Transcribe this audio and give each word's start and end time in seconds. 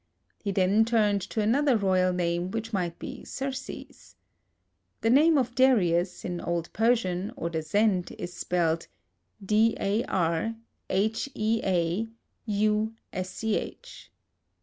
He 0.41 0.51
then 0.51 0.83
turned 0.83 1.21
to 1.29 1.41
another 1.41 1.77
royal 1.77 2.11
name 2.11 2.49
which 2.49 2.73
might 2.73 2.97
be 2.97 3.23
Xerxes. 3.23 4.15
The 5.01 5.11
name 5.11 5.37
of 5.37 5.53
Darius, 5.53 6.25
in 6.25 6.41
old 6.41 6.73
Persian, 6.73 7.31
or 7.37 7.51
the 7.51 7.61
Zend, 7.61 8.11
is 8.13 8.33
spelled: 8.33 8.87
D 9.45 9.77
A 9.79 10.03
R 10.05 10.55
H 10.89 11.29
E 11.35 11.61
A 11.63 12.07
U 12.47 12.95
SCH. 13.13 14.09